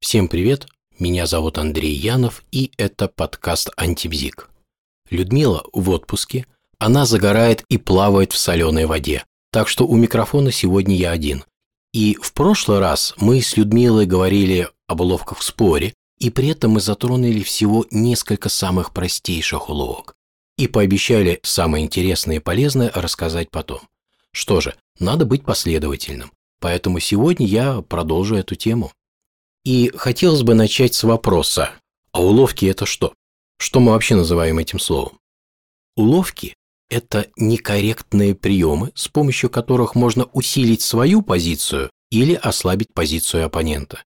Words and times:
Всем 0.00 0.28
привет, 0.28 0.68
меня 1.00 1.26
зовут 1.26 1.58
Андрей 1.58 1.92
Янов, 1.92 2.44
и 2.52 2.70
это 2.78 3.08
подкаст 3.08 3.70
«Антибзик». 3.76 4.48
Людмила 5.10 5.64
в 5.72 5.90
отпуске, 5.90 6.46
она 6.78 7.04
загорает 7.04 7.64
и 7.68 7.78
плавает 7.78 8.32
в 8.32 8.38
соленой 8.38 8.86
воде, 8.86 9.24
так 9.50 9.66
что 9.66 9.86
у 9.86 9.96
микрофона 9.96 10.52
сегодня 10.52 10.94
я 10.94 11.10
один. 11.10 11.44
И 11.92 12.16
в 12.22 12.32
прошлый 12.32 12.78
раз 12.78 13.12
мы 13.18 13.42
с 13.42 13.56
Людмилой 13.56 14.06
говорили 14.06 14.68
об 14.86 15.00
уловках 15.00 15.38
в 15.38 15.42
споре, 15.42 15.94
и 16.20 16.30
при 16.30 16.48
этом 16.48 16.72
мы 16.72 16.80
затронули 16.80 17.42
всего 17.42 17.84
несколько 17.90 18.48
самых 18.48 18.92
простейших 18.92 19.68
уловок. 19.68 20.14
И 20.56 20.68
пообещали 20.68 21.40
самое 21.42 21.84
интересное 21.84 22.36
и 22.36 22.40
полезное 22.40 22.92
рассказать 22.94 23.50
потом. 23.50 23.80
Что 24.32 24.60
же, 24.60 24.76
надо 25.00 25.26
быть 25.26 25.44
последовательным. 25.44 26.30
Поэтому 26.60 27.00
сегодня 27.00 27.46
я 27.46 27.82
продолжу 27.82 28.36
эту 28.36 28.54
тему. 28.54 28.92
И 29.68 29.92
хотелось 29.94 30.44
бы 30.44 30.54
начать 30.54 30.94
с 30.94 31.04
вопроса, 31.04 31.72
а 32.12 32.22
уловки 32.22 32.64
это 32.64 32.86
что? 32.86 33.12
Что 33.58 33.80
мы 33.80 33.92
вообще 33.92 34.14
называем 34.14 34.58
этим 34.58 34.78
словом? 34.78 35.18
Уловки– 35.94 36.54
это 36.88 37.26
некорректные 37.36 38.34
приемы, 38.34 38.92
с 38.94 39.08
помощью 39.08 39.50
которых 39.50 39.94
можно 39.94 40.24
усилить 40.32 40.80
свою 40.80 41.20
позицию 41.20 41.90
или 42.10 42.32
ослабить 42.32 42.94
позицию 42.94 43.44
оппонента. 43.44 44.02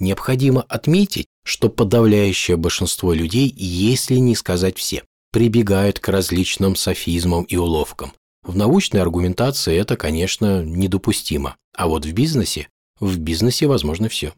Необходимо 0.00 0.62
отметить, 0.62 1.26
что 1.44 1.68
подавляющее 1.68 2.56
большинство 2.56 3.12
людей, 3.12 3.52
если 3.54 4.14
не 4.14 4.34
сказать 4.34 4.78
все, 4.78 5.02
прибегают 5.32 5.98
к 5.98 6.08
различным 6.08 6.76
софизмам 6.76 7.44
и 7.44 7.56
уловкам. 7.56 8.14
В 8.42 8.56
научной 8.56 9.02
аргументации 9.02 9.76
это, 9.76 9.98
конечно, 9.98 10.64
недопустимо, 10.64 11.56
а 11.76 11.88
вот 11.88 12.06
в 12.06 12.12
бизнесе, 12.14 12.68
в 13.00 13.18
бизнесе 13.18 13.66
возможно 13.66 14.08
все. 14.08 14.32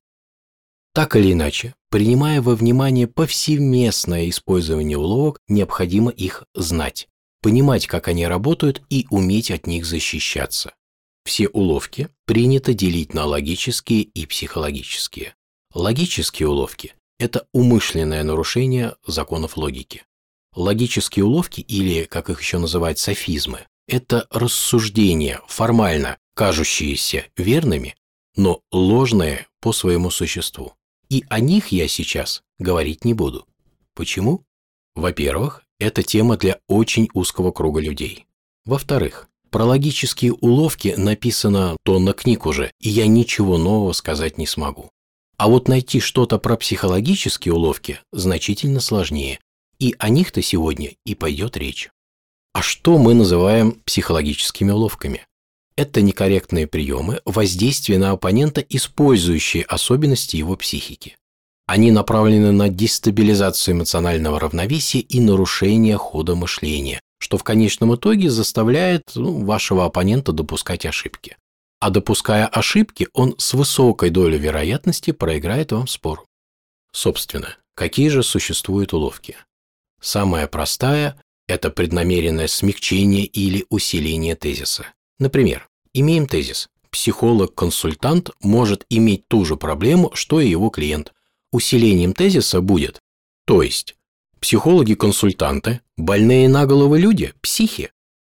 Так 0.96 1.14
или 1.14 1.32
иначе, 1.32 1.74
принимая 1.90 2.40
во 2.40 2.54
внимание 2.54 3.06
повсеместное 3.06 4.30
использование 4.30 4.96
уловок, 4.96 5.42
необходимо 5.46 6.10
их 6.10 6.44
знать, 6.54 7.06
понимать, 7.42 7.86
как 7.86 8.08
они 8.08 8.26
работают 8.26 8.80
и 8.88 9.06
уметь 9.10 9.50
от 9.50 9.66
них 9.66 9.84
защищаться. 9.84 10.72
Все 11.26 11.48
уловки 11.48 12.08
принято 12.24 12.72
делить 12.72 13.12
на 13.12 13.26
логические 13.26 14.04
и 14.04 14.24
психологические. 14.24 15.34
Логические 15.74 16.48
уловки– 16.48 16.94
это 17.18 17.46
умышленное 17.52 18.22
нарушение 18.22 18.94
законов 19.06 19.58
логики. 19.58 20.02
Логические 20.54 21.26
уловки, 21.26 21.60
или, 21.60 22.04
как 22.04 22.30
их 22.30 22.40
еще 22.40 22.56
называют, 22.56 22.98
софизмы, 22.98 23.66
это 23.86 24.26
рассуждения, 24.30 25.42
формально 25.46 26.16
кажущиеся 26.34 27.26
верными, 27.36 27.96
но 28.34 28.62
ложные 28.72 29.46
по 29.60 29.74
своему 29.74 30.08
существу. 30.08 30.72
И 31.08 31.24
о 31.28 31.40
них 31.40 31.68
я 31.68 31.88
сейчас 31.88 32.42
говорить 32.58 33.04
не 33.04 33.14
буду. 33.14 33.46
Почему? 33.94 34.44
Во-первых, 34.94 35.62
это 35.78 36.02
тема 36.02 36.36
для 36.36 36.58
очень 36.68 37.08
узкого 37.12 37.52
круга 37.52 37.80
людей. 37.80 38.26
Во-вторых, 38.64 39.28
про 39.50 39.64
логические 39.64 40.32
уловки 40.32 40.94
написано 40.96 41.76
тонна 41.84 42.12
книг 42.12 42.46
уже, 42.46 42.72
и 42.80 42.88
я 42.88 43.06
ничего 43.06 43.58
нового 43.58 43.92
сказать 43.92 44.38
не 44.38 44.46
смогу. 44.46 44.90
А 45.38 45.48
вот 45.48 45.68
найти 45.68 46.00
что-то 46.00 46.38
про 46.38 46.56
психологические 46.56 47.54
уловки 47.54 48.00
значительно 48.12 48.80
сложнее, 48.80 49.38
и 49.78 49.94
о 49.98 50.08
них-то 50.08 50.42
сегодня 50.42 50.92
и 51.04 51.14
пойдет 51.14 51.56
речь. 51.56 51.90
А 52.52 52.62
что 52.62 52.96
мы 52.96 53.12
называем 53.12 53.82
психологическими 53.84 54.70
уловками? 54.70 55.26
Это 55.76 56.00
некорректные 56.00 56.66
приемы 56.66 57.20
воздействия 57.26 57.98
на 57.98 58.12
оппонента, 58.12 58.62
использующие 58.62 59.62
особенности 59.62 60.36
его 60.36 60.56
психики. 60.56 61.16
Они 61.66 61.90
направлены 61.90 62.52
на 62.52 62.68
дестабилизацию 62.68 63.74
эмоционального 63.74 64.40
равновесия 64.40 65.00
и 65.00 65.20
нарушение 65.20 65.98
хода 65.98 66.34
мышления, 66.34 67.00
что 67.18 67.36
в 67.36 67.44
конечном 67.44 67.94
итоге 67.94 68.30
заставляет 68.30 69.02
ну, 69.16 69.44
вашего 69.44 69.84
оппонента 69.84 70.32
допускать 70.32 70.86
ошибки. 70.86 71.36
А 71.80 71.90
допуская 71.90 72.46
ошибки, 72.46 73.08
он 73.12 73.34
с 73.36 73.52
высокой 73.52 74.10
долей 74.10 74.38
вероятности 74.38 75.10
проиграет 75.10 75.72
вам 75.72 75.88
спор. 75.88 76.24
Собственно, 76.92 77.56
какие 77.74 78.08
же 78.08 78.22
существуют 78.22 78.94
уловки? 78.94 79.36
Самая 80.00 80.46
простая– 80.46 81.20
это 81.48 81.68
преднамеренное 81.68 82.46
смягчение 82.46 83.26
или 83.26 83.66
усиление 83.68 84.36
тезиса. 84.36 84.86
Например, 85.18 85.68
имеем 85.92 86.26
тезис. 86.26 86.68
Психолог-консультант 86.90 88.30
может 88.40 88.86
иметь 88.88 89.28
ту 89.28 89.44
же 89.44 89.56
проблему, 89.56 90.10
что 90.14 90.40
и 90.40 90.48
его 90.48 90.70
клиент. 90.70 91.12
Усилением 91.52 92.12
тезиса 92.12 92.60
будет, 92.60 93.00
то 93.46 93.62
есть, 93.62 93.96
психологи-консультанты, 94.40 95.80
больные 95.96 96.48
на 96.48 96.66
головы 96.66 96.98
люди, 96.98 97.32
психи, 97.40 97.90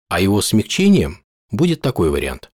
а 0.09 0.21
его 0.21 0.41
смягчением 0.41 1.23
будет 1.51 1.81
такой 1.81 2.09
вариант. 2.09 2.51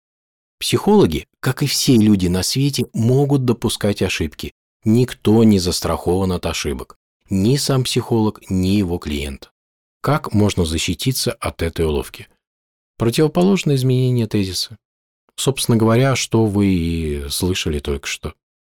Психологи, 0.58 1.26
как 1.40 1.62
и 1.62 1.66
все 1.66 1.96
люди 1.96 2.28
на 2.28 2.42
свете, 2.42 2.86
могут 2.92 3.44
допускать 3.44 4.02
ошибки. 4.02 4.52
Никто 4.84 5.42
не 5.44 5.58
застрахован 5.58 6.32
от 6.32 6.46
ошибок. 6.46 6.96
Ни 7.28 7.56
сам 7.56 7.84
психолог, 7.84 8.40
ни 8.48 8.68
его 8.68 8.98
клиент. 8.98 9.50
Как 10.00 10.32
можно 10.32 10.64
защититься 10.64 11.32
от 11.32 11.62
этой 11.62 11.86
уловки? 11.86 12.28
Противоположное 12.96 13.76
изменение 13.76 14.26
тезиса. 14.26 14.76
Собственно 15.36 15.76
говоря, 15.76 16.14
что 16.14 16.46
вы 16.46 16.66
и 16.66 17.28
слышали 17.28 17.80
только 17.80 18.06
что. 18.06 18.34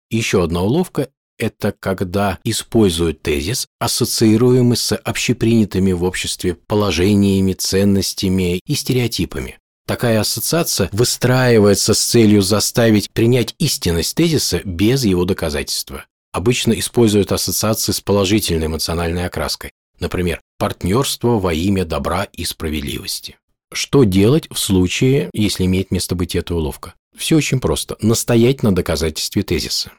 Еще 0.10 0.44
одна 0.44 0.62
уловка– 0.62 1.10
это 1.38 1.74
когда 1.78 2.40
используют 2.46 3.22
тезис, 3.22 3.68
ассоциируемый 3.80 4.78
с 4.78 4.96
общепринятыми 4.96 5.92
в 5.92 6.04
обществе 6.04 6.56
положениями, 6.56 7.54
ценностями 7.54 8.62
и 8.66 8.76
стереотипами. 8.76 9.60
Такая 9.86 10.22
ассоциация 10.22 10.90
выстраивается 10.94 11.94
с 11.94 12.00
целью 12.00 12.42
заставить 12.42 13.12
принять 13.12 13.54
истинность 13.60 14.16
тезиса 14.16 14.62
без 14.64 15.04
его 15.04 15.26
доказательства. 15.26 16.06
Обычно 16.32 16.74
используют 16.74 17.32
ассоциации 17.32 17.92
с 17.92 18.02
положительной 18.02 18.68
эмоциональной 18.68 19.26
окраской, 19.26 19.72
например, 20.00 20.42
партнерство 20.58 21.40
во 21.40 21.54
имя 21.54 21.86
добра 21.86 22.24
и 22.24 22.46
справедливости. 22.46 23.38
Что 23.76 24.06
делать 24.06 24.48
в 24.50 24.58
случае, 24.58 25.30
если 25.34 25.66
имеет 25.66 25.92
место 25.92 26.16
быть 26.16 26.34
эта 26.34 26.56
уловка? 26.56 26.94
Все 27.14 27.36
очень 27.36 27.60
просто. 27.60 27.98
Настоять 28.00 28.64
на 28.64 28.74
доказательстве 28.74 29.44
тезиса. 29.44 29.92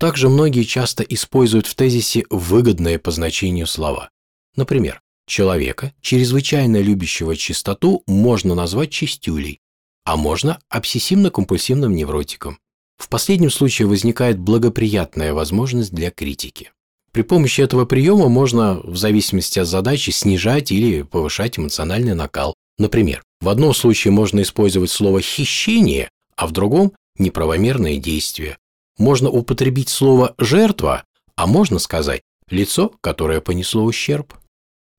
Также 0.00 0.28
многие 0.28 0.64
часто 0.64 1.04
используют 1.04 1.68
в 1.68 1.76
тезисе 1.76 2.24
выгодные 2.30 2.98
по 2.98 3.12
значению 3.12 3.68
слова. 3.68 4.10
Например, 4.56 5.00
человека, 5.28 5.92
чрезвычайно 6.00 6.82
любящего 6.82 7.36
чистоту, 7.36 8.02
можно 8.08 8.56
назвать 8.56 8.90
чистюлей, 8.90 9.60
а 10.04 10.16
можно 10.16 10.58
обсессивно-компульсивным 10.68 11.92
невротиком. 11.92 12.58
В 12.98 13.08
последнем 13.08 13.52
случае 13.52 13.86
возникает 13.86 14.40
благоприятная 14.40 15.32
возможность 15.32 15.92
для 15.92 16.10
критики. 16.10 16.72
При 17.12 17.22
помощи 17.22 17.60
этого 17.60 17.84
приема 17.84 18.28
можно, 18.28 18.80
в 18.82 18.96
зависимости 18.96 19.60
от 19.60 19.68
задачи, 19.68 20.10
снижать 20.10 20.72
или 20.72 21.02
повышать 21.02 21.56
эмоциональный 21.56 22.16
накал, 22.16 22.56
Например, 22.82 23.22
в 23.40 23.48
одном 23.48 23.74
случае 23.74 24.10
можно 24.10 24.42
использовать 24.42 24.90
слово 24.90 25.20
«хищение», 25.20 26.08
а 26.36 26.48
в 26.48 26.50
другом– 26.50 26.94
неправомерное 27.16 27.96
действие. 27.98 28.58
Можно 28.98 29.30
употребить 29.30 29.88
слово 29.88 30.34
«жертва», 30.36 31.04
а 31.36 31.46
можно 31.46 31.78
сказать 31.78 32.22
«лицо, 32.50 32.92
которое 33.00 33.40
понесло 33.40 33.84
ущерб». 33.84 34.34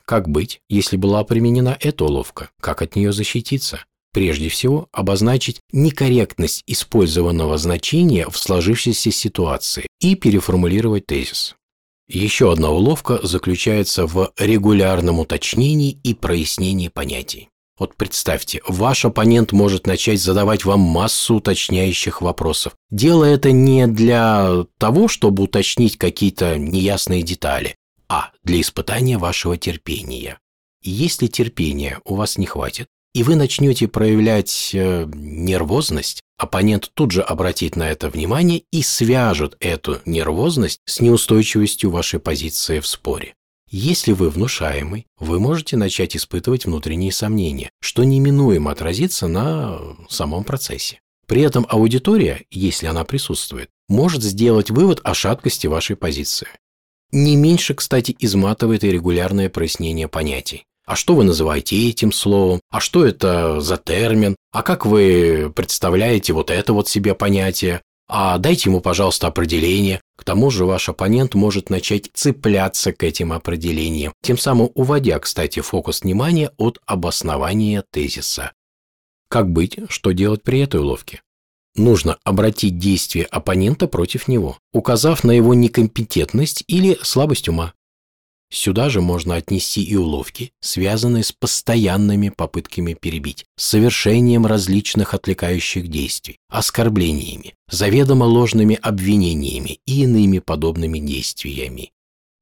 Как 0.06 0.30
быть, 0.30 0.62
если 0.70 0.96
была 0.96 1.26
применена 1.26 1.78
эта 1.78 2.06
уловка? 2.06 2.52
Как 2.62 2.82
от 2.82 2.96
нее 2.96 3.12
защититься? 3.12 3.84
Прежде 4.14 4.48
всего, 4.48 4.88
обозначить 4.94 5.60
некорректность 5.74 6.64
использованного 6.66 7.58
значения 7.58 8.30
в 8.30 8.38
сложившейся 8.38 9.12
ситуации 9.12 9.88
и 10.00 10.16
переформулировать 10.16 11.06
тезис. 11.06 11.58
Еще 12.08 12.50
одна 12.50 12.70
уловка 12.70 13.20
заключается 13.28 14.08
в 14.08 14.32
регулярном 14.38 15.20
уточнении 15.20 16.00
и 16.02 16.14
прояснении 16.14 16.88
понятий. 16.88 17.50
Вот 17.78 17.96
представьте, 17.96 18.62
ваш 18.68 19.04
оппонент 19.04 19.52
может 19.52 19.88
начать 19.88 20.22
задавать 20.22 20.64
вам 20.64 20.80
массу 20.80 21.36
уточняющих 21.36 22.22
вопросов. 22.22 22.74
Дело 22.92 23.24
это 23.26 23.52
не 23.52 23.88
для 23.88 24.66
того, 24.78 25.08
чтобы 25.08 25.44
уточнить 25.44 25.98
какие-то 25.98 26.58
неясные 26.58 27.24
детали, 27.24 27.76
а 28.08 28.30
для 28.44 28.62
испытания 28.62 29.18
вашего 29.18 29.58
терпения. 29.58 30.38
И 30.84 30.92
если 30.92 31.28
терпения 31.28 32.00
у 32.06 32.16
вас 32.16 32.38
не 32.38 32.46
хватит, 32.46 32.88
и 33.16 33.24
вы 33.24 33.36
начнете 33.36 33.88
проявлять 33.88 34.72
э, 34.74 35.06
нервозность, 35.14 36.22
оппонент 36.38 36.92
тут 36.94 37.12
же 37.12 37.22
обратит 37.22 37.76
на 37.76 37.90
это 37.90 38.10
внимание 38.10 38.64
и 38.72 38.82
свяжет 38.82 39.56
эту 39.60 40.00
нервозность 40.06 40.80
с 40.86 41.00
неустойчивостью 41.00 41.90
вашей 41.90 42.20
позиции 42.20 42.80
в 42.80 42.88
споре. 42.88 43.34
Если 43.76 44.12
вы 44.12 44.30
внушаемый, 44.30 45.08
вы 45.18 45.40
можете 45.40 45.78
начать 45.78 46.16
испытывать 46.16 46.66
внутренние 46.66 47.12
сомнения, 47.12 47.72
что 47.82 48.04
неминуемо 48.04 48.70
отразится 48.70 49.28
на 49.28 49.80
самом 50.10 50.44
процессе. 50.44 51.00
При 51.26 51.42
этом 51.42 51.66
аудитория, 51.68 52.46
если 52.52 52.86
она 52.86 53.04
присутствует, 53.04 53.72
может 53.90 54.22
сделать 54.22 54.70
вывод 54.70 55.02
о 55.04 55.16
шаткости 55.16 55.66
вашей 55.66 55.96
позиции. 55.96 56.50
Не 57.12 57.36
меньше, 57.36 57.74
кстати, 57.74 58.16
изматывает 58.20 58.84
и 58.84 58.92
регулярное 58.92 59.50
прояснение 59.50 60.08
понятий. 60.08 60.66
А 60.86 60.96
что 60.96 61.16
вы 61.16 61.24
называете 61.24 61.90
этим 61.90 62.12
словом? 62.12 62.60
А 62.70 62.80
что 62.80 63.04
это 63.04 63.60
за 63.60 63.78
термин? 63.78 64.36
А 64.52 64.62
как 64.62 64.86
вы 64.86 65.52
представляете 65.56 66.34
вот 66.34 66.52
это 66.52 66.74
вот 66.74 66.90
себе 66.90 67.16
понятие? 67.16 67.82
А 68.08 68.38
дайте 68.38 68.70
ему, 68.70 68.82
пожалуйста, 68.82 69.28
определение. 69.28 70.02
К 70.18 70.24
тому 70.24 70.52
же 70.52 70.66
ваш 70.66 70.90
оппонент 70.90 71.34
может 71.36 71.70
начать 71.70 72.10
цепляться 72.14 72.92
к 72.92 73.04
этим 73.04 73.34
определениям, 73.34 74.14
тем 74.22 74.38
самым 74.38 74.70
уводя, 74.76 75.20
кстати, 75.20 75.62
фокус 75.62 76.02
внимания 76.02 76.52
от 76.58 76.80
обоснования 76.86 77.84
тезиса. 77.92 78.52
Как 79.30 79.50
быть, 79.50 79.80
что 79.90 80.12
делать 80.12 80.44
при 80.44 80.60
этой 80.60 80.82
уловке? 80.82 81.22
Нужно 81.76 82.18
обратить 82.24 82.78
действие 82.78 83.26
оппонента 83.26 83.88
против 83.88 84.28
него, 84.28 84.58
указав 84.74 85.24
на 85.24 85.32
его 85.32 85.56
некомпетентность 85.56 86.64
или 86.68 87.00
слабость 87.02 87.50
ума. 87.50 87.74
Сюда 88.54 88.90
же 88.90 89.02
можно 89.02 89.36
отнести 89.36 89.82
и 89.82 89.96
уловки, 89.96 90.52
связанные 90.62 91.24
с 91.24 91.32
постоянными 91.32 92.30
попытками 92.30 92.94
перебить, 92.94 93.46
совершением 93.58 94.46
различных 94.46 95.16
отвлекающих 95.16 95.88
действий, 95.88 96.38
оскорблениями, 96.50 97.56
заведомо 97.68 98.26
ложными 98.26 98.78
обвинениями 98.80 99.80
и 99.88 100.04
иными 100.04 100.38
подобными 100.38 101.00
действиями. 101.00 101.94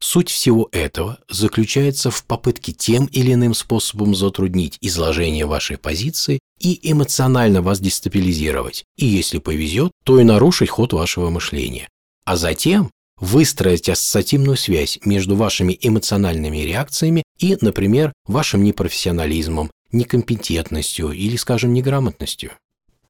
Суть 0.01 0.29
всего 0.29 0.67
этого 0.73 1.17
заключается 1.29 2.11
в 2.11 2.25
попытке 2.25 2.73
тем 2.73 3.05
или 3.05 3.31
иным 3.31 3.53
способом 3.53 4.13
затруднить 4.13 4.77
изложение 4.81 5.45
вашей 5.45 5.77
позиции 5.77 6.39
и 6.59 6.77
эмоционально 6.91 7.61
вас 7.61 7.79
дестабилизировать, 7.79 8.83
и 8.97 9.05
если 9.05 9.37
повезет, 9.37 9.93
то 10.03 10.19
и 10.19 10.25
нарушить 10.25 10.71
ход 10.71 10.91
вашего 10.91 11.29
мышления. 11.29 11.87
А 12.25 12.35
затем 12.35 12.91
выстроить 13.21 13.87
ассоциативную 13.87 14.57
связь 14.57 14.99
между 15.05 15.37
вашими 15.37 15.77
эмоциональными 15.79 16.57
реакциями 16.57 17.23
и, 17.37 17.57
например, 17.61 18.11
вашим 18.25 18.63
непрофессионализмом, 18.63 19.71
некомпетентностью 19.93 21.11
или, 21.11 21.37
скажем, 21.37 21.73
неграмотностью. 21.73 22.51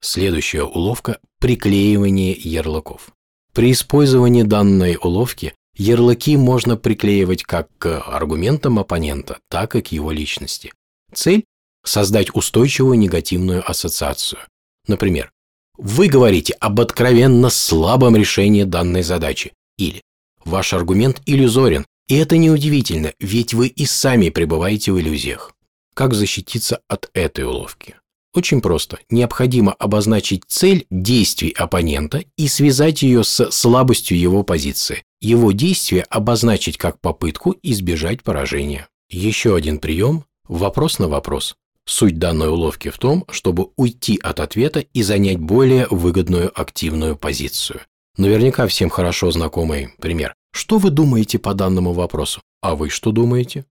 Следующая 0.02 0.64
уловка– 0.64 1.20
приклеивание 1.40 2.34
ярлыков. 2.34 3.12
При 3.54 3.72
использовании 3.72 4.44
данной 4.44 4.98
уловки 5.02 5.54
ярлыки 5.76 6.36
можно 6.38 6.76
приклеивать 6.76 7.44
как 7.44 7.70
к 7.78 8.02
аргументам 8.02 8.80
оппонента, 8.80 9.40
так 9.50 9.76
и 9.76 9.82
к 9.82 9.88
его 9.88 10.12
личности. 10.12 10.74
Цель– 11.14 11.46
создать 11.86 12.36
устойчивую 12.36 12.98
негативную 12.98 13.70
ассоциацию. 13.70 14.42
Например, 14.88 15.32
вы 15.78 16.08
говорите 16.08 16.54
об 16.60 16.82
откровенно 16.82 17.50
слабом 17.50 18.16
решении 18.16 18.64
данной 18.64 19.04
задачи, 19.04 19.54
или 19.88 20.02
ваш 20.46 20.74
аргумент 20.74 21.22
иллюзорен, 21.26 21.86
и 22.08 22.16
это 22.16 22.38
неудивительно, 22.38 23.14
ведь 23.20 23.54
вы 23.54 23.68
и 23.68 23.86
сами 23.86 24.30
пребываете 24.30 24.92
в 24.92 25.00
иллюзиях. 25.00 25.54
Как 25.94 26.14
защититься 26.14 26.82
от 26.88 27.10
этой 27.14 27.46
уловки? 27.46 27.96
Очень 28.34 28.62
просто. 28.62 29.00
Необходимо 29.10 29.74
обозначить 29.74 30.44
цель 30.48 30.86
действий 30.90 31.52
оппонента 31.52 32.24
и 32.38 32.48
связать 32.48 33.02
ее 33.02 33.24
с 33.26 33.52
слабостью 33.52 34.18
его 34.18 34.44
позиции. 34.44 35.04
Его 35.20 35.52
действие 35.52 36.04
обозначить 36.04 36.78
как 36.78 37.00
попытку 37.02 37.56
избежать 37.62 38.24
поражения. 38.24 38.88
Еще 39.10 39.54
один 39.54 39.80
прием– 39.80 40.24
вопрос 40.48 40.98
на 40.98 41.10
вопрос. 41.10 41.56
Суть 41.86 42.20
данной 42.20 42.48
уловки 42.48 42.90
в 42.90 42.98
том, 42.98 43.26
чтобы 43.30 43.70
уйти 43.76 44.18
от 44.22 44.40
ответа 44.40 44.80
и 44.80 45.04
занять 45.04 45.40
более 45.40 45.88
выгодную 45.90 46.52
активную 46.60 47.18
позицию. 47.18 47.82
Наверняка 48.18 48.68
всем 48.68 48.90
хорошо 48.90 49.32
знакомый 49.32 49.90
пример. 50.00 50.34
Что 50.54 50.78
вы 50.78 50.90
думаете 50.90 51.40
по 51.40 51.54
данному 51.54 51.94
вопросу? 51.94 52.42
А 52.62 52.76
вы 52.76 52.90
что 52.90 53.12
думаете? 53.12 53.66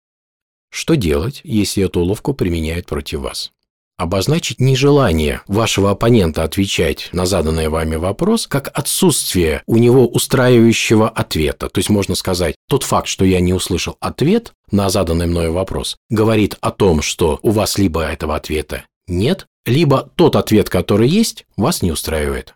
Что 0.69 0.95
делать, 0.95 1.41
если 1.43 1.83
эту 1.83 2.01
уловку 2.01 2.33
применяют 2.33 2.85
против 2.85 3.21
вас? 3.21 3.51
Обозначить 3.97 4.61
нежелание 4.61 5.41
вашего 5.47 5.89
оппонента 5.89 6.43
отвечать 6.43 7.09
на 7.13 7.25
заданный 7.25 7.67
вами 7.67 7.95
вопрос 7.95 8.45
как 8.45 8.69
отсутствие 8.77 9.63
у 9.65 9.77
него 9.77 10.07
устраивающего 10.07 11.09
ответа. 11.09 11.67
То 11.67 11.79
есть 11.79 11.89
можно 11.89 12.13
сказать, 12.13 12.55
тот 12.69 12.83
факт, 12.83 13.07
что 13.07 13.25
я 13.25 13.39
не 13.39 13.53
услышал 13.53 13.97
ответ 13.99 14.53
на 14.69 14.91
заданный 14.91 15.25
мною 15.25 15.51
вопрос, 15.51 15.97
говорит 16.11 16.57
о 16.61 16.69
том, 16.69 17.01
что 17.01 17.39
у 17.41 17.49
вас 17.49 17.79
либо 17.79 18.03
этого 18.03 18.35
ответа 18.35 18.85
нет, 19.07 19.47
либо 19.65 20.11
тот 20.15 20.35
ответ, 20.35 20.69
который 20.69 21.07
есть, 21.07 21.45
вас 21.55 21.81
не 21.81 21.91
устраивает. 21.91 22.53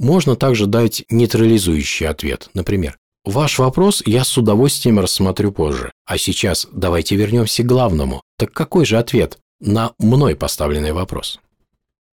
Можно 0.00 0.34
также 0.34 0.66
дать 0.66 1.04
нейтрализующий 1.10 2.08
ответ. 2.08 2.50
Например, 2.54 2.96
Ваш 3.24 3.58
вопрос 3.58 4.02
я 4.06 4.24
с 4.24 4.38
удовольствием 4.38 4.98
рассмотрю 4.98 5.52
позже. 5.52 5.92
А 6.06 6.16
сейчас 6.16 6.66
давайте 6.72 7.16
вернемся 7.16 7.62
к 7.62 7.66
главному. 7.66 8.22
Так 8.38 8.52
какой 8.52 8.86
же 8.86 8.96
ответ 8.96 9.36
на 9.60 9.92
мной 9.98 10.36
поставленный 10.36 10.92
вопрос? 10.92 11.38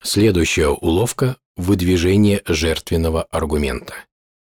Следующая 0.04 0.68
уловка– 0.68 1.38
выдвижение 1.58 2.42
жертвенного 2.46 3.24
аргумента. 3.32 3.94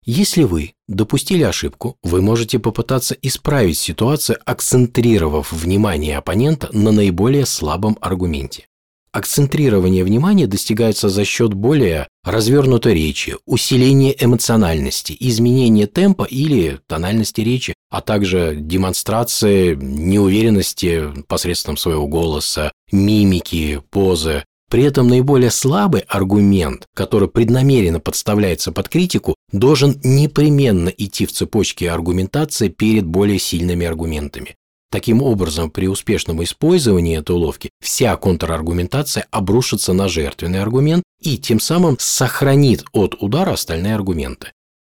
Если 0.03 0.43
вы 0.43 0.73
допустили 0.89 1.43
ошибку, 1.43 1.95
вы 2.03 2.21
можете 2.21 2.59
попытаться 2.59 3.15
исправить 3.21 3.77
ситуацию, 3.77 4.37
акцентрировав 4.43 5.53
внимание 5.53 6.17
оппонента 6.17 6.69
на 6.73 6.91
наиболее 6.91 7.45
слабом 7.45 7.97
аргументе. 8.01 8.68
Акцентрирование 9.11 10.03
внимания 10.03 10.45
достигается 10.45 11.09
за 11.09 11.25
счет 11.25 11.55
более 11.55 12.07
развернутой 12.23 12.93
речи, 12.93 13.37
усиления 13.47 14.15
эмоциональности, 14.19 15.17
изменения 15.19 15.87
темпа 15.87 16.25
или 16.25 16.79
тональности 16.85 17.41
речи, 17.41 17.73
а 17.89 18.01
также 18.01 18.55
демонстрации 18.55 19.73
неуверенности 19.73 21.23
посредством 21.27 21.75
своего 21.75 22.07
голоса, 22.07 22.71
мимики, 22.91 23.81
позы. 23.89 24.43
При 24.69 24.83
этом 24.83 25.07
наиболее 25.07 25.49
слабый 25.49 26.01
аргумент, 26.01 26.85
который 26.93 27.27
преднамеренно 27.27 27.99
подставляется 27.99 28.71
под 28.71 28.89
критику, 28.89 29.33
должен 29.51 29.99
непременно 30.03 30.89
идти 30.89 31.25
в 31.25 31.31
цепочке 31.31 31.89
аргументации 31.89 32.67
перед 32.67 33.07
более 33.07 33.39
сильными 33.39 33.87
аргументами. 33.87 34.55
Таким 34.91 35.21
образом, 35.21 35.69
при 35.69 35.87
успешном 35.87 36.43
использовании 36.43 37.19
этой 37.19 37.35
уловки 37.35 37.69
вся 37.79 38.15
контраргументация 38.15 39.27
обрушится 39.29 39.93
на 39.93 40.07
жертвенный 40.07 40.61
аргумент 40.61 41.03
и 41.21 41.37
тем 41.37 41.59
самым 41.59 41.97
сохранит 41.99 42.83
от 42.91 43.15
удара 43.21 43.51
остальные 43.53 43.95
аргументы. 43.95 44.51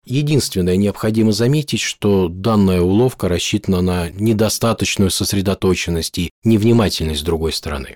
Единственное, 0.05 0.75
необходимо 0.75 1.31
заметить, 1.31 1.79
что 1.79 2.27
данная 2.27 2.81
уловка 2.81 3.29
рассчитана 3.29 3.81
на 3.81 4.09
недостаточную 4.09 5.11
сосредоточенность 5.11 6.17
и 6.17 6.31
невнимательность 6.43 7.23
другой 7.23 7.53
стороны. 7.53 7.95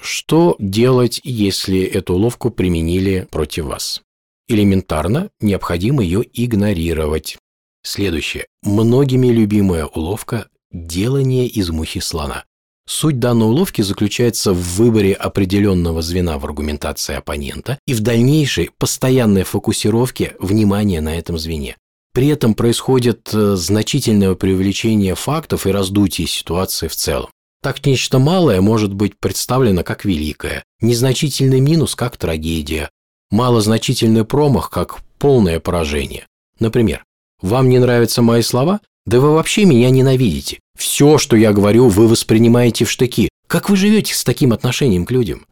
Что 0.00 0.54
делать, 0.60 1.20
если 1.24 1.82
эту 1.82 2.14
уловку 2.14 2.50
применили 2.50 3.26
против 3.30 3.64
вас? 3.64 4.02
Элементарно 4.46 5.30
необходимо 5.40 6.02
ее 6.02 6.24
игнорировать. 6.32 7.36
Следующее. 7.82 8.46
Многими 8.62 9.28
любимая 9.28 9.86
уловка 9.86 10.48
Делание 10.70 11.46
из 11.46 11.70
мухи 11.70 12.00
слона. 12.00 12.44
Суть 12.86 13.18
данной 13.18 13.46
уловки 13.46 13.80
заключается 13.80 14.52
в 14.52 14.76
выборе 14.76 15.14
определенного 15.14 16.02
звена 16.02 16.38
в 16.38 16.44
аргументации 16.44 17.14
оппонента 17.14 17.78
и 17.86 17.94
в 17.94 18.00
дальнейшей 18.00 18.70
постоянной 18.76 19.44
фокусировке 19.44 20.36
внимания 20.38 21.00
на 21.00 21.18
этом 21.18 21.38
звене. 21.38 21.76
При 22.12 22.28
этом 22.28 22.54
происходит 22.54 23.30
э, 23.32 23.56
значительное 23.56 24.34
привлечение 24.34 25.14
фактов 25.14 25.66
и 25.66 25.70
раздутие 25.70 26.26
ситуации 26.26 26.88
в 26.88 26.96
целом. 26.96 27.30
Так 27.62 27.84
нечто 27.86 28.18
малое 28.18 28.60
может 28.60 28.92
быть 28.92 29.18
представлено 29.18 29.84
как 29.84 30.04
великое, 30.04 30.64
незначительный 30.80 31.60
минус 31.60 31.94
как 31.94 32.18
трагедия, 32.18 32.90
малозначительный 33.30 34.24
промах 34.24 34.68
как 34.68 34.98
полное 35.18 35.60
поражение. 35.60 36.26
Например, 36.60 37.04
вам 37.40 37.68
не 37.70 37.78
нравятся 37.78 38.20
мои 38.20 38.42
слова? 38.42 38.80
Да 39.08 39.20
вы 39.20 39.32
вообще 39.32 39.64
меня 39.64 39.88
ненавидите. 39.88 40.60
Все, 40.76 41.16
что 41.16 41.34
я 41.34 41.54
говорю, 41.54 41.88
вы 41.88 42.08
воспринимаете 42.08 42.84
в 42.84 42.90
штыки. 42.90 43.30
Как 43.46 43.70
вы 43.70 43.76
живете 43.78 44.12
с 44.12 44.22
таким 44.22 44.52
отношением 44.52 45.06
к 45.06 45.10
людям? 45.10 45.46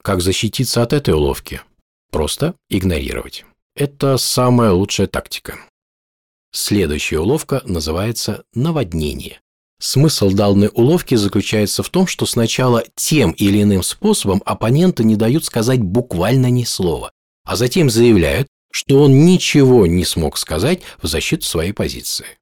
Как 0.00 0.22
защититься 0.22 0.82
от 0.82 0.94
этой 0.94 1.12
уловки? 1.12 1.60
Просто 2.10 2.54
игнорировать. 2.70 3.44
Это 3.76 4.16
самая 4.16 4.72
лучшая 4.72 5.08
тактика. 5.08 5.58
Следующая 6.52 7.18
уловка 7.18 7.60
называется 7.66 8.44
наводнение. 8.54 9.40
Смысл 9.78 10.30
данной 10.30 10.70
уловки 10.72 11.16
заключается 11.16 11.82
в 11.82 11.90
том, 11.90 12.06
что 12.06 12.24
сначала 12.24 12.82
тем 12.94 13.32
или 13.32 13.60
иным 13.62 13.82
способом 13.82 14.40
оппонента 14.46 15.04
не 15.04 15.16
дают 15.16 15.44
сказать 15.44 15.82
буквально 15.82 16.50
ни 16.50 16.64
слова, 16.64 17.10
а 17.44 17.56
затем 17.56 17.90
заявляют, 17.90 18.48
что 18.72 19.02
он 19.02 19.26
ничего 19.26 19.86
не 19.86 20.06
смог 20.06 20.38
сказать 20.38 20.80
в 21.02 21.06
защиту 21.06 21.44
своей 21.44 21.72
позиции. 21.72 22.39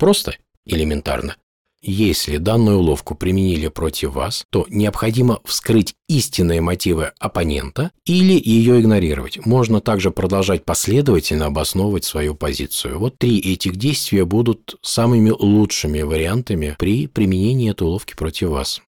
Просто 0.00 0.34
элементарно. 0.64 1.36
Если 1.82 2.38
данную 2.38 2.78
уловку 2.78 3.14
применили 3.14 3.68
против 3.68 4.14
вас, 4.14 4.44
то 4.50 4.66
необходимо 4.70 5.40
вскрыть 5.44 5.94
истинные 6.08 6.62
мотивы 6.62 7.12
оппонента 7.18 7.90
или 8.06 8.40
ее 8.42 8.80
игнорировать. 8.80 9.44
Можно 9.44 9.82
также 9.82 10.10
продолжать 10.10 10.64
последовательно 10.64 11.46
обосновывать 11.46 12.04
свою 12.04 12.34
позицию. 12.34 12.98
Вот 12.98 13.18
три 13.18 13.38
этих 13.38 13.76
действия 13.76 14.24
будут 14.24 14.76
самыми 14.80 15.30
лучшими 15.30 16.00
вариантами 16.00 16.76
при 16.78 17.06
применении 17.06 17.70
этой 17.70 17.82
уловки 17.82 18.14
против 18.14 18.48
вас. 18.48 18.80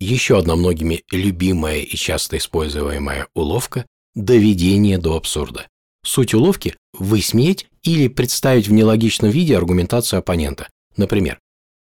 Еще 0.00 0.38
одна 0.38 0.54
многими 0.54 1.02
любимая 1.10 1.80
и 1.80 1.96
часто 1.96 2.36
используемая 2.36 3.26
уловка– 3.34 3.86
доведение 4.14 4.98
до 4.98 5.16
абсурда. 5.16 5.66
Суть 6.08 6.32
уловки– 6.32 6.74
высмеять 6.98 7.66
или 7.82 8.08
представить 8.08 8.66
в 8.66 8.72
нелогичном 8.72 9.30
виде 9.30 9.54
аргументацию 9.54 10.20
оппонента. 10.20 10.68
Например, 10.96 11.38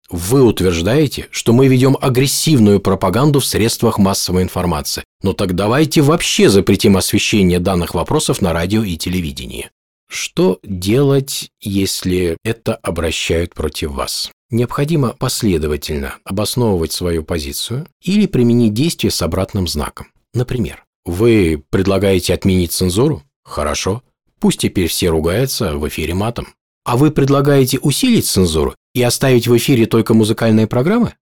вы 0.09 0.43
утверждаете, 0.43 1.29
что 1.31 1.53
мы 1.53 1.69
ведем 1.69 1.95
агрессивную 2.01 2.81
пропаганду 2.81 3.41
в 3.41 3.45
средствах 3.45 3.99
массовой 3.99 4.43
информации. 4.43 5.05
Но 5.23 5.35
так 5.35 5.55
давайте 5.55 6.01
вообще 6.01 6.49
запретим 6.49 6.97
освещение 6.97 7.59
данных 7.59 7.93
вопросов 7.95 8.41
на 8.41 8.55
радио 8.55 8.83
и 8.83 8.97
телевидении. 8.97 9.69
Что 10.09 10.59
делать, 10.63 11.51
если 11.61 12.39
это 12.45 12.77
обращают 12.77 13.53
против 13.53 13.91
вас? 13.91 14.31
Необходимо 14.49 15.11
последовательно 15.11 16.15
обосновывать 16.25 16.93
свою 16.93 17.25
позицию 17.25 17.87
или 18.01 18.25
применить 18.25 18.73
действие 18.73 19.11
с 19.11 19.21
обратным 19.21 19.69
знаком. 19.69 20.07
Например, 20.33 20.83
вы 21.05 21.63
предлагаете 21.69 22.33
отменить 22.33 22.73
цензуру? 22.73 23.23
Хорошо. 23.45 24.03
Пусть 24.45 24.61
теперь 24.61 24.89
все 24.89 25.09
ругаются 25.09 25.79
в 25.79 25.89
эфире 25.89 26.13
матом. 26.13 26.49
А 26.85 26.99
вы 26.99 27.11
предлагаете 27.11 27.79
усилить 27.79 28.27
цензуру 28.27 28.77
и 28.93 29.03
оставить 29.03 29.49
в 29.49 29.57
эфире 29.57 29.87
только 29.87 30.13
музыкальные 30.13 30.67
программы? 30.67 31.15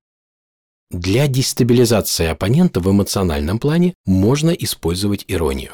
Для 0.90 1.28
дестабилизации 1.28 2.26
оппонента 2.26 2.80
в 2.80 2.90
эмоциональном 2.90 3.60
плане 3.60 3.94
можно 4.04 4.50
использовать 4.50 5.24
иронию. 5.28 5.70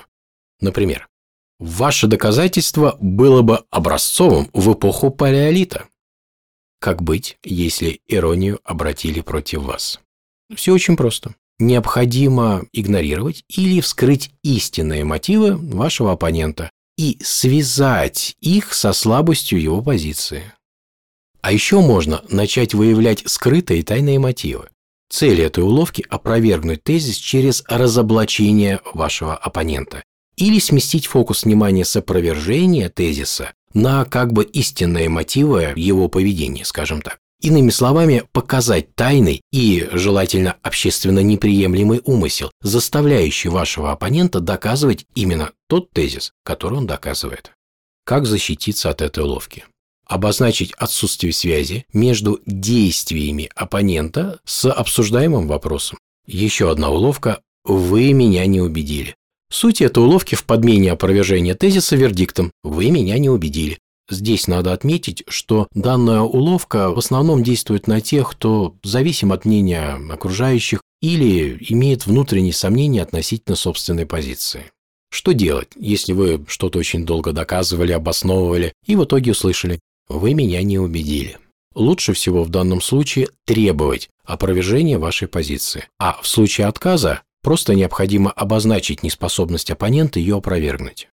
Например, 0.60 1.08
ваше 1.58 2.06
доказательство 2.06 2.98
было 3.00 3.40
бы 3.40 3.64
образцовым 3.70 4.50
в 4.52 4.74
эпоху 4.74 5.10
палеолита. 5.10 5.88
Как 6.80 7.00
быть, 7.00 7.38
если 7.42 8.02
иронию 8.08 8.60
обратили 8.62 9.22
против 9.22 9.62
вас? 9.62 10.00
Все 10.54 10.74
очень 10.74 10.98
просто. 10.98 11.34
Необходимо 11.58 12.66
игнорировать 12.74 13.42
или 13.48 13.80
вскрыть 13.80 14.32
истинные 14.42 15.04
мотивы 15.04 15.56
вашего 15.56 16.12
оппонента, 16.12 16.70
и 16.98 17.16
связать 17.22 18.36
их 18.40 18.74
со 18.74 18.92
слабостью 18.92 19.62
его 19.62 19.80
позиции. 19.80 20.52
А 21.40 21.52
еще 21.52 21.80
можно 21.80 22.22
начать 22.28 22.74
выявлять 22.74 23.22
скрытые 23.24 23.84
тайные 23.84 24.18
мотивы. 24.18 24.68
Цель 25.08 25.40
этой 25.40 25.64
уловки– 25.64 26.04
опровергнуть 26.10 26.82
тезис 26.82 27.16
через 27.16 27.62
разоблачение 27.66 28.80
вашего 28.92 29.34
оппонента 29.36 30.02
или 30.36 30.58
сместить 30.58 31.06
фокус 31.06 31.44
внимания 31.44 31.84
с 31.84 31.96
опровержения 31.96 32.90
тезиса 32.90 33.52
на 33.72 34.04
как 34.04 34.32
бы 34.32 34.44
истинные 34.44 35.08
мотивы 35.08 35.72
его 35.76 36.08
поведения, 36.08 36.64
скажем 36.64 37.00
так. 37.00 37.18
Иными 37.40 37.70
словами, 37.70 38.24
показать 38.32 38.96
тайный 38.96 39.42
и, 39.52 39.88
желательно, 39.92 40.56
общественно 40.62 41.20
неприемлемый 41.20 42.00
умысел, 42.04 42.50
заставляющий 42.62 43.48
вашего 43.48 43.92
оппонента 43.92 44.40
доказывать 44.40 45.06
именно 45.14 45.52
тот 45.68 45.90
тезис, 45.92 46.32
который 46.44 46.78
он 46.78 46.86
доказывает. 46.86 47.52
Как 48.04 48.26
защититься 48.26 48.90
от 48.90 49.02
этой 49.02 49.22
уловки? 49.22 49.64
Обозначить 50.04 50.72
отсутствие 50.72 51.32
связи 51.32 51.84
между 51.92 52.40
действиями 52.46 53.50
оппонента 53.54 54.40
с 54.44 54.68
обсуждаемым 54.68 55.46
вопросом. 55.46 55.98
Еще 56.26 56.70
одна 56.70 56.90
уловка– 56.90 57.40
«Вы 57.64 58.14
меня 58.14 58.46
не 58.46 58.60
убедили». 58.60 59.14
Суть 59.50 59.82
этой 59.82 60.02
уловки 60.02 60.34
в 60.34 60.44
подмене 60.44 60.92
опровержения 60.92 61.54
тезиса 61.54 61.96
вердиктом 61.96 62.50
«Вы 62.62 62.90
меня 62.90 63.18
не 63.18 63.28
убедили». 63.28 63.78
Здесь 64.10 64.48
надо 64.48 64.72
отметить, 64.72 65.22
что 65.28 65.68
данная 65.74 66.20
уловка 66.20 66.90
в 66.90 66.98
основном 66.98 67.42
действует 67.42 67.86
на 67.86 68.00
тех, 68.00 68.30
кто 68.30 68.74
зависим 68.82 69.32
от 69.32 69.44
мнения 69.44 70.00
окружающих 70.10 70.80
или 71.02 71.58
имеет 71.68 72.06
внутренние 72.06 72.54
сомнения 72.54 73.02
относительно 73.02 73.54
собственной 73.54 74.06
позиции. 74.06 74.72
Что 75.10 75.32
делать, 75.32 75.68
если 75.76 76.12
вы 76.12 76.44
что-то 76.48 76.78
очень 76.78 77.04
долго 77.04 77.32
доказывали, 77.32 77.92
обосновывали 77.92 78.72
и 78.86 78.96
в 78.96 79.04
итоге 79.04 79.32
услышали 79.32 79.80
«вы 80.08 80.34
меня 80.34 80.62
не 80.62 80.78
убедили»? 80.78 81.38
Лучше 81.74 82.12
всего 82.12 82.44
в 82.44 82.48
данном 82.48 82.80
случае 82.80 83.28
требовать 83.44 84.08
опровержения 84.24 84.98
вашей 84.98 85.28
позиции, 85.28 85.86
а 85.98 86.18
в 86.20 86.26
случае 86.26 86.66
отказа 86.66 87.22
просто 87.42 87.74
необходимо 87.74 88.30
обозначить 88.30 89.02
неспособность 89.02 89.70
оппонента 89.70 90.18
ее 90.18 90.36
опровергнуть. 90.36 91.08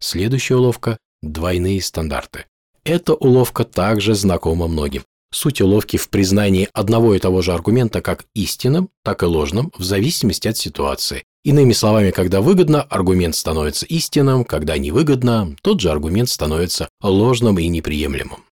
Следующая 0.00 0.56
уловка 0.56 0.96
Двойные 1.22 1.82
стандарты. 1.82 2.46
Эта 2.84 3.14
уловка 3.14 3.64
также 3.64 4.14
знакома 4.14 4.68
многим. 4.68 5.02
Суть 5.32 5.60
уловки 5.60 5.96
в 5.96 6.08
признании 6.08 6.68
одного 6.72 7.14
и 7.14 7.18
того 7.18 7.42
же 7.42 7.52
аргумента 7.52 8.00
как 8.00 8.24
истинным, 8.34 8.88
так 9.04 9.22
и 9.22 9.26
ложным, 9.26 9.72
в 9.76 9.84
зависимости 9.84 10.48
от 10.48 10.56
ситуации. 10.56 11.24
Иными 11.44 11.72
словами, 11.72 12.10
когда 12.10 12.40
выгодно, 12.40 12.82
аргумент 12.82 13.36
становится 13.36 13.86
истинным, 13.86 14.44
когда 14.44 14.76
невыгодно, 14.76 15.56
тот 15.62 15.80
же 15.80 15.90
аргумент 15.90 16.28
становится 16.28 16.88
ложным 17.02 17.58
и 17.58 17.68
неприемлемым. 17.68 18.44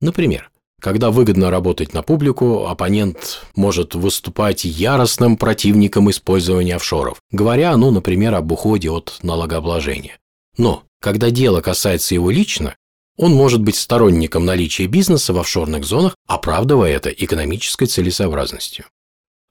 Например, 0.00 0.50
когда 0.80 1.10
выгодно 1.10 1.50
работать 1.50 1.94
на 1.94 2.02
публику, 2.02 2.66
оппонент 2.66 3.42
может 3.56 3.94
выступать 3.96 4.64
яростным 4.64 5.36
противником 5.36 6.10
использования 6.10 6.76
офшоров, 6.76 7.20
говоря, 7.32 7.76
ну, 7.76 7.90
например, 7.90 8.34
об 8.34 8.52
уходе 8.52 8.90
от 8.90 9.18
налогообложения. 9.22 10.18
Но 10.56 10.84
когда 11.00 11.30
дело 11.30 11.60
касается 11.60 12.14
его 12.14 12.30
лично, 12.30 12.76
он 13.16 13.32
может 13.32 13.60
быть 13.60 13.76
сторонником 13.76 14.44
наличия 14.44 14.86
бизнеса 14.86 15.32
в 15.32 15.38
офшорных 15.38 15.84
зонах, 15.84 16.14
оправдывая 16.26 16.92
это 16.92 17.10
экономической 17.10 17.86
целесообразностью. 17.86 18.84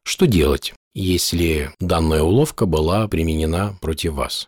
Что 0.05 0.25
делать, 0.25 0.73
если 0.93 1.71
данная 1.81 2.23
уловка 2.23 2.65
была 2.65 3.07
применена 3.09 3.77
против 3.81 4.13
вас? 4.13 4.47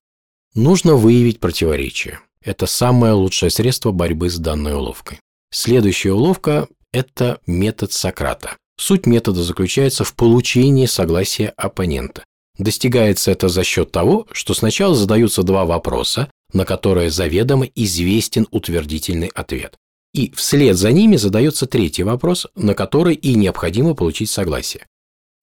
Нужно 0.55 0.95
выявить 0.95 1.41
противоречие. 1.41 2.21
Это 2.41 2.65
самое 2.65 3.13
лучшее 3.13 3.49
средство 3.49 3.91
борьбы 3.91 4.29
с 4.29 4.37
данной 4.37 4.73
уловкой. 4.73 5.19
Следующая 5.51 6.13
уловка– 6.13 6.69
это 6.93 7.39
метод 7.45 7.91
Сократа. 7.91 8.55
Суть 8.77 9.05
метода 9.05 9.43
заключается 9.43 10.05
в 10.05 10.15
получении 10.15 10.85
согласия 10.85 11.49
оппонента. 11.57 12.23
Достигается 12.57 13.31
это 13.31 13.49
за 13.49 13.65
счет 13.65 13.91
того, 13.91 14.25
что 14.31 14.53
сначала 14.53 14.95
задаются 14.95 15.43
два 15.43 15.65
вопроса, 15.65 16.31
на 16.53 16.65
которые 16.65 17.09
заведомо 17.09 17.65
известен 17.75 18.47
утвердительный 18.51 19.27
ответ. 19.27 19.77
И 20.13 20.31
вслед 20.35 20.75
за 20.75 20.91
ними 20.91 21.15
задается 21.17 21.67
третий 21.67 22.03
вопрос, 22.03 22.47
на 22.55 22.73
который 22.73 23.15
и 23.15 23.35
необходимо 23.35 23.93
получить 23.93 24.29
согласие. 24.29 24.87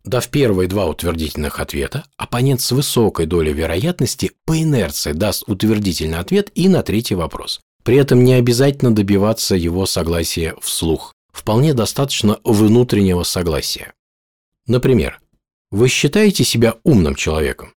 Дав 0.05 0.29
первые 0.29 0.69
два 0.69 0.87
утвердительных 0.87 1.59
ответа, 1.59 2.05
оппонент 2.17 2.61
с 2.61 2.71
высокой 2.71 3.27
долей 3.27 3.53
вероятности 3.53 4.33
по 4.45 4.61
инерции 4.61 5.13
даст 5.13 5.45
утвердительный 5.49 6.19
ответ 6.19 6.51
и 6.55 6.69
на 6.69 6.83
третий 6.83 7.17
вопрос. 7.17 7.61
При 7.83 7.97
этом 7.97 8.25
не 8.25 8.35
обязательно 8.35 8.95
добиваться 8.95 9.57
его 9.57 9.87
согласия 9.87 10.55
вслух. 10.61 11.13
Вполне 11.33 11.75
достаточно 11.75 12.39
внутреннего 12.45 13.23
согласия. 13.23 13.93
Например, 14.67 15.21
вы 15.71 15.89
считаете 15.89 16.45
себя 16.45 16.77
умным 16.83 17.15
человеком? 17.15 17.75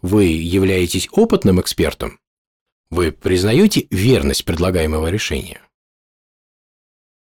Вы 0.00 0.24
являетесь 0.24 1.08
опытным 1.12 1.60
экспертом? 1.60 2.18
Вы 2.90 3.12
признаете 3.12 3.86
верность 3.90 4.44
предлагаемого 4.44 5.08
решения? 5.08 5.60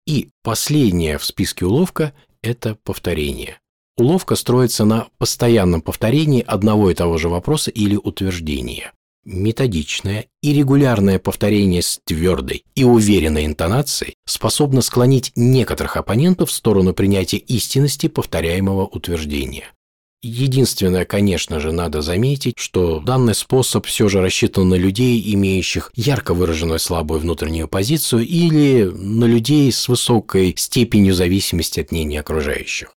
И 0.07 0.31
последняя 0.43 1.19
в 1.19 1.25
списке 1.25 1.67
уловка– 1.67 2.15
это 2.43 2.75
повторение. 2.75 3.61
Уловка 3.97 4.35
строится 4.35 4.85
на 4.85 5.09
постоянном 5.19 5.83
повторении 5.83 6.43
одного 6.43 6.91
и 6.91 6.95
того 6.95 7.19
же 7.19 7.29
вопроса 7.29 7.71
или 7.71 7.97
утверждения. 7.97 8.93
Методичное 9.25 10.27
и 10.43 10.55
регулярное 10.55 11.19
повторение 11.19 11.83
с 11.83 12.01
твердой 12.05 12.65
и 12.75 12.85
уверенной 12.85 13.45
интонацией 13.45 14.15
способно 14.25 14.81
склонить 14.81 15.33
некоторых 15.37 15.99
оппонентов 15.99 16.49
в 16.49 16.55
сторону 16.55 16.95
принятия 16.95 17.37
истинности 17.37 18.09
повторяемого 18.09 18.87
утверждения. 18.87 19.71
Единственное, 20.23 21.07
конечно 21.07 21.61
же, 21.61 21.73
надо 21.73 22.03
заметить, 22.03 22.55
что 22.59 23.01
данный 23.01 23.35
способ 23.35 23.87
все 23.87 24.09
же 24.09 24.21
рассчитан 24.21 24.69
на 24.69 24.75
людей, 24.75 25.23
имеющих 25.35 25.91
ярко 25.95 26.35
выраженную 26.35 26.79
слабую 26.79 27.21
внутреннюю 27.21 27.69
позицию 27.69 28.27
или 28.27 28.85
на 28.85 29.25
людей 29.25 29.73
с 29.73 29.89
высокой 29.89 30.55
степенью 30.59 31.15
зависимости 31.15 31.81
от 31.81 31.91
мнения 31.91 32.21
окружающих. 32.21 32.93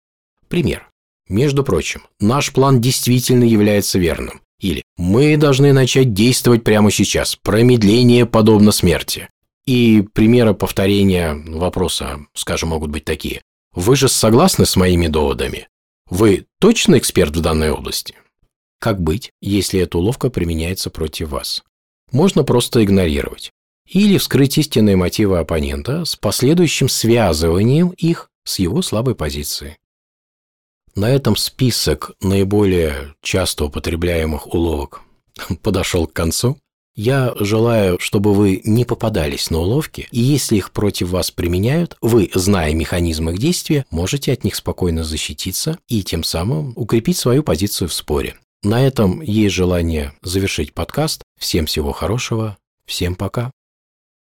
Пример. 0.48 0.88
Между 1.28 1.62
прочим, 1.62 2.02
наш 2.18 2.52
план 2.52 2.80
действительно 2.80 3.44
является 3.44 4.00
верным. 4.00 4.40
Или 4.60 4.82
мы 4.96 5.36
должны 5.36 5.72
начать 5.72 6.14
действовать 6.14 6.64
прямо 6.64 6.90
сейчас. 6.90 7.36
Промедление 7.36 8.26
подобно 8.26 8.72
смерти. 8.72 9.28
И 9.64 10.04
примеры 10.12 10.54
повторения 10.54 11.34
вопроса, 11.34 12.26
скажем, 12.34 12.70
могут 12.70 12.90
быть 12.90 13.04
такие. 13.04 13.42
Вы 13.74 13.94
же 13.94 14.08
согласны 14.08 14.66
с 14.66 14.74
моими 14.74 15.06
доводами? 15.06 15.68
Вы 16.12 16.44
точно 16.60 16.98
эксперт 16.98 17.34
в 17.34 17.40
данной 17.40 17.70
области? 17.70 18.14
Как 18.78 19.00
быть, 19.00 19.32
если 19.40 19.80
эта 19.80 19.96
уловка 19.96 20.28
применяется 20.28 20.90
против 20.90 21.30
вас? 21.30 21.64
Можно 22.10 22.44
просто 22.44 22.84
игнорировать. 22.84 23.50
Или 23.88 24.18
вскрыть 24.18 24.58
истинные 24.58 24.94
мотивы 24.94 25.38
оппонента 25.38 26.04
с 26.04 26.14
последующим 26.14 26.90
связыванием 26.90 27.94
их 27.96 28.28
с 28.44 28.58
его 28.58 28.82
слабой 28.82 29.14
позицией. 29.14 29.78
На 30.94 31.08
этом 31.08 31.34
список 31.34 32.12
наиболее 32.20 33.14
часто 33.22 33.64
употребляемых 33.64 34.52
уловок 34.52 35.00
подошел 35.62 36.06
к 36.06 36.12
концу. 36.12 36.58
Я 36.94 37.34
желаю, 37.40 37.98
чтобы 37.98 38.34
вы 38.34 38.60
не 38.64 38.84
попадались 38.84 39.48
на 39.50 39.60
уловки, 39.60 40.08
и 40.10 40.20
если 40.20 40.56
их 40.56 40.72
против 40.72 41.08
вас 41.08 41.30
применяют, 41.30 41.96
вы, 42.02 42.30
зная 42.34 42.74
механизм 42.74 43.30
их 43.30 43.38
действия, 43.38 43.86
можете 43.90 44.32
от 44.32 44.44
них 44.44 44.54
спокойно 44.54 45.02
защититься 45.02 45.78
и 45.88 46.02
тем 46.02 46.22
самым 46.22 46.74
укрепить 46.76 47.16
свою 47.16 47.42
позицию 47.42 47.88
в 47.88 47.94
споре. 47.94 48.36
На 48.62 48.86
этом 48.86 49.22
есть 49.22 49.54
желание 49.54 50.12
завершить 50.22 50.74
подкаст. 50.74 51.22
Всем 51.40 51.66
всего 51.66 51.92
хорошего. 51.92 52.58
Всем 52.86 53.14
пока. 53.14 53.50